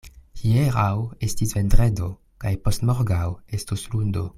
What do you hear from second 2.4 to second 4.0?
kaj post-morgaŭ estos